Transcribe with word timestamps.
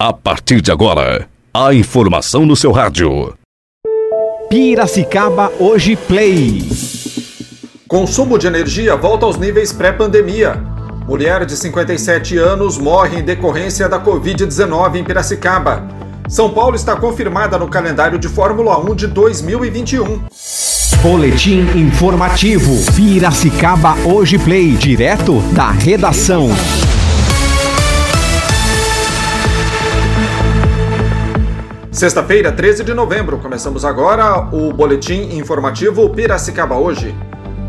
A 0.00 0.12
partir 0.12 0.60
de 0.60 0.70
agora, 0.70 1.28
a 1.52 1.74
informação 1.74 2.46
no 2.46 2.54
seu 2.54 2.70
rádio. 2.70 3.34
Piracicaba 4.48 5.50
Hoje 5.58 5.96
Play. 5.96 6.62
Consumo 7.88 8.38
de 8.38 8.46
energia 8.46 8.94
volta 8.94 9.26
aos 9.26 9.36
níveis 9.36 9.72
pré-pandemia. 9.72 10.54
Mulher 11.04 11.44
de 11.44 11.56
57 11.56 12.38
anos 12.38 12.78
morre 12.78 13.18
em 13.18 13.24
decorrência 13.24 13.88
da 13.88 13.98
Covid-19 13.98 15.00
em 15.00 15.02
Piracicaba. 15.02 15.88
São 16.28 16.54
Paulo 16.54 16.76
está 16.76 16.94
confirmada 16.94 17.58
no 17.58 17.66
calendário 17.66 18.20
de 18.20 18.28
Fórmula 18.28 18.78
1 18.78 18.94
de 18.94 19.08
2021. 19.08 20.26
Boletim 21.02 21.62
informativo. 21.76 22.72
Piracicaba 22.94 23.96
Hoje 24.04 24.38
Play. 24.38 24.76
Direto 24.76 25.40
da 25.52 25.72
redação. 25.72 26.50
Sexta-feira, 31.98 32.52
13 32.52 32.84
de 32.84 32.94
novembro, 32.94 33.38
começamos 33.38 33.84
agora 33.84 34.48
o 34.52 34.72
boletim 34.72 35.36
informativo 35.36 36.08
Piracicaba 36.10 36.76
hoje. 36.76 37.12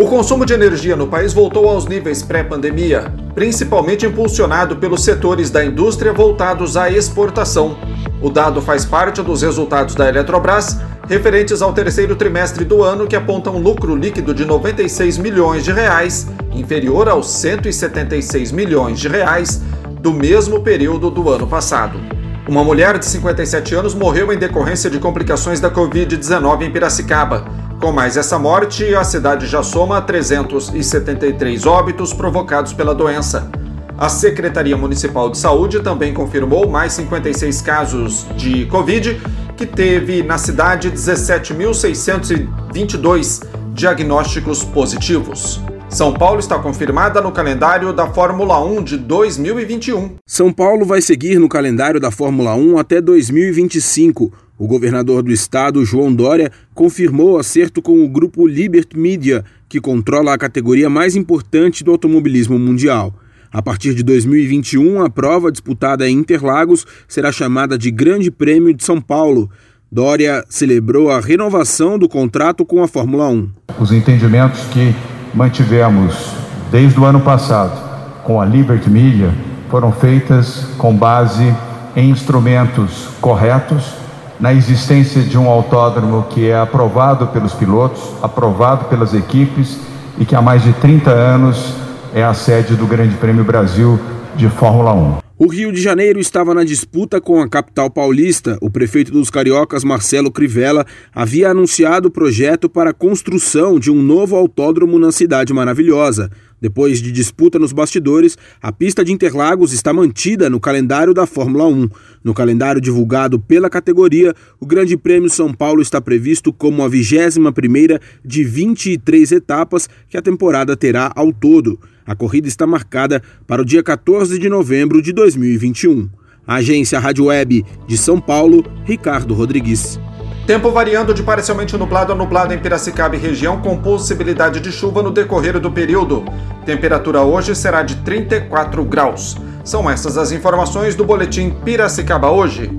O 0.00 0.06
consumo 0.08 0.44
de 0.44 0.52
energia 0.52 0.96
no 0.96 1.06
país 1.06 1.32
voltou 1.32 1.68
aos 1.68 1.86
níveis 1.86 2.24
pré-pandemia, 2.24 3.14
principalmente 3.36 4.04
impulsionado 4.04 4.74
pelos 4.78 5.04
setores 5.04 5.48
da 5.48 5.64
indústria 5.64 6.12
voltados 6.12 6.76
à 6.76 6.90
exportação. 6.90 7.78
O 8.20 8.28
dado 8.28 8.60
faz 8.60 8.84
parte 8.84 9.22
dos 9.22 9.42
resultados 9.42 9.94
da 9.94 10.08
Eletrobras, 10.08 10.76
referentes 11.08 11.62
ao 11.62 11.72
terceiro 11.72 12.16
trimestre 12.16 12.64
do 12.64 12.82
ano, 12.82 13.06
que 13.06 13.14
apontam 13.14 13.58
lucro 13.58 13.94
líquido 13.94 14.34
de 14.34 14.44
96 14.44 15.18
milhões 15.18 15.62
de 15.62 15.70
reais, 15.70 16.26
inferior 16.52 17.08
aos 17.08 17.30
176 17.30 18.50
milhões 18.50 18.98
de 18.98 19.06
reais 19.06 19.62
do 20.00 20.12
mesmo 20.12 20.62
período 20.62 21.12
do 21.12 21.30
ano 21.30 21.46
passado. 21.46 22.25
Uma 22.48 22.62
mulher 22.62 22.96
de 22.96 23.06
57 23.06 23.74
anos 23.74 23.92
morreu 23.92 24.32
em 24.32 24.38
decorrência 24.38 24.88
de 24.88 25.00
complicações 25.00 25.58
da 25.58 25.68
Covid-19 25.68 26.62
em 26.62 26.70
Piracicaba. 26.70 27.44
Com 27.80 27.90
mais 27.90 28.16
essa 28.16 28.38
morte, 28.38 28.94
a 28.94 29.02
cidade 29.02 29.48
já 29.48 29.64
soma 29.64 30.00
373 30.00 31.66
óbitos 31.66 32.12
provocados 32.12 32.72
pela 32.72 32.94
doença. 32.94 33.50
A 33.98 34.08
Secretaria 34.08 34.76
Municipal 34.76 35.28
de 35.28 35.38
Saúde 35.38 35.80
também 35.80 36.14
confirmou 36.14 36.68
mais 36.68 36.92
56 36.92 37.60
casos 37.62 38.24
de 38.36 38.66
Covid, 38.66 39.20
que 39.56 39.66
teve 39.66 40.22
na 40.22 40.38
cidade 40.38 40.92
17.622 40.92 43.42
diagnósticos 43.74 44.62
positivos. 44.62 45.60
São 45.88 46.12
Paulo 46.12 46.40
está 46.40 46.58
confirmada 46.58 47.20
no 47.20 47.30
calendário 47.30 47.92
da 47.92 48.06
Fórmula 48.08 48.62
1 48.62 48.82
de 48.82 48.98
2021. 48.98 50.16
São 50.26 50.52
Paulo 50.52 50.84
vai 50.84 51.00
seguir 51.00 51.38
no 51.38 51.48
calendário 51.48 52.00
da 52.00 52.10
Fórmula 52.10 52.54
1 52.54 52.76
até 52.76 53.00
2025. 53.00 54.32
O 54.58 54.66
governador 54.66 55.22
do 55.22 55.30
estado, 55.30 55.84
João 55.84 56.12
Dória, 56.12 56.50
confirmou 56.74 57.38
acerto 57.38 57.80
com 57.80 58.04
o 58.04 58.08
grupo 58.08 58.46
Liberty 58.46 58.98
Media, 58.98 59.44
que 59.68 59.80
controla 59.80 60.34
a 60.34 60.38
categoria 60.38 60.90
mais 60.90 61.14
importante 61.14 61.84
do 61.84 61.92
automobilismo 61.92 62.58
mundial. 62.58 63.14
A 63.52 63.62
partir 63.62 63.94
de 63.94 64.02
2021, 64.02 65.02
a 65.02 65.08
prova 65.08 65.52
disputada 65.52 66.08
em 66.08 66.18
Interlagos 66.18 66.84
será 67.06 67.30
chamada 67.30 67.78
de 67.78 67.90
Grande 67.90 68.30
Prêmio 68.30 68.74
de 68.74 68.84
São 68.84 69.00
Paulo. 69.00 69.48
Dória 69.90 70.44
celebrou 70.50 71.10
a 71.10 71.20
renovação 71.20 71.96
do 71.96 72.08
contrato 72.08 72.66
com 72.66 72.82
a 72.82 72.88
Fórmula 72.88 73.28
1. 73.28 73.50
Os 73.78 73.92
entendimentos 73.92 74.60
que 74.72 74.92
mantivemos 75.36 76.32
desde 76.72 76.98
o 76.98 77.04
ano 77.04 77.20
passado 77.20 77.78
com 78.24 78.40
a 78.40 78.44
Liberty 78.44 78.90
Media 78.90 79.30
foram 79.68 79.92
feitas 79.92 80.66
com 80.78 80.96
base 80.96 81.54
em 81.94 82.10
instrumentos 82.10 83.08
corretos, 83.20 83.94
na 84.40 84.52
existência 84.52 85.22
de 85.22 85.38
um 85.38 85.48
autódromo 85.48 86.24
que 86.30 86.48
é 86.48 86.58
aprovado 86.58 87.26
pelos 87.28 87.52
pilotos, 87.52 88.02
aprovado 88.22 88.86
pelas 88.86 89.14
equipes 89.14 89.78
e 90.18 90.24
que 90.24 90.34
há 90.34 90.42
mais 90.42 90.62
de 90.62 90.72
30 90.74 91.10
anos 91.10 91.74
é 92.14 92.24
a 92.24 92.34
sede 92.34 92.74
do 92.74 92.86
Grande 92.86 93.14
Prêmio 93.16 93.44
Brasil 93.44 94.00
de 94.34 94.48
Fórmula 94.48 94.92
1. 94.92 95.25
O 95.38 95.48
Rio 95.48 95.70
de 95.70 95.82
Janeiro 95.82 96.18
estava 96.18 96.54
na 96.54 96.64
disputa 96.64 97.20
com 97.20 97.42
a 97.42 97.46
capital 97.46 97.90
paulista. 97.90 98.56
O 98.58 98.70
prefeito 98.70 99.12
dos 99.12 99.28
cariocas, 99.28 99.84
Marcelo 99.84 100.32
Crivella, 100.32 100.86
havia 101.14 101.50
anunciado 101.50 102.08
o 102.08 102.10
projeto 102.10 102.70
para 102.70 102.88
a 102.88 102.94
construção 102.94 103.78
de 103.78 103.90
um 103.90 104.02
novo 104.02 104.34
autódromo 104.34 104.98
na 104.98 105.12
cidade 105.12 105.52
maravilhosa. 105.52 106.30
Depois 106.60 107.02
de 107.02 107.12
disputa 107.12 107.58
nos 107.58 107.72
bastidores, 107.72 108.36
a 108.62 108.72
pista 108.72 109.04
de 109.04 109.12
Interlagos 109.12 109.72
está 109.72 109.92
mantida 109.92 110.48
no 110.48 110.58
calendário 110.58 111.12
da 111.12 111.26
Fórmula 111.26 111.66
1. 111.66 111.88
No 112.24 112.32
calendário 112.32 112.80
divulgado 112.80 113.38
pela 113.38 113.68
categoria, 113.68 114.34
o 114.58 114.66
Grande 114.66 114.96
Prêmio 114.96 115.28
São 115.28 115.52
Paulo 115.52 115.82
está 115.82 116.00
previsto 116.00 116.52
como 116.52 116.82
a 116.82 116.88
21 116.88 117.52
primeira 117.52 118.00
de 118.24 118.42
23 118.42 119.32
etapas 119.32 119.88
que 120.08 120.16
a 120.16 120.22
temporada 120.22 120.76
terá 120.76 121.12
ao 121.14 121.32
todo. 121.32 121.78
A 122.06 122.14
corrida 122.14 122.48
está 122.48 122.66
marcada 122.66 123.22
para 123.46 123.60
o 123.60 123.64
dia 123.64 123.82
14 123.82 124.38
de 124.38 124.48
novembro 124.48 125.02
de 125.02 125.12
2021. 125.12 126.08
A 126.46 126.56
agência 126.56 126.98
Rádio 126.98 127.24
Web 127.24 127.64
de 127.88 127.98
São 127.98 128.20
Paulo, 128.20 128.64
Ricardo 128.84 129.34
Rodrigues. 129.34 129.98
Tempo 130.46 130.70
variando 130.70 131.12
de 131.12 131.24
parcialmente 131.24 131.76
nublado 131.76 132.12
a 132.12 132.14
nublado 132.14 132.54
em 132.54 132.58
Piracicaba 132.58 133.16
e 133.16 133.18
região, 133.18 133.60
com 133.60 133.76
possibilidade 133.76 134.60
de 134.60 134.70
chuva 134.70 135.02
no 135.02 135.10
decorrer 135.10 135.58
do 135.58 135.72
período. 135.72 136.24
Temperatura 136.64 137.20
hoje 137.22 137.52
será 137.56 137.82
de 137.82 137.96
34 137.96 138.84
graus. 138.84 139.36
São 139.64 139.90
essas 139.90 140.16
as 140.16 140.30
informações 140.30 140.94
do 140.94 141.04
Boletim 141.04 141.50
Piracicaba 141.50 142.30
hoje. 142.30 142.70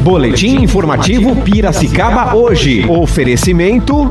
Boletim 0.00 0.60
informativo 0.62 1.36
Piracicaba 1.36 2.34
hoje. 2.34 2.84
Oferecimento. 2.88 4.10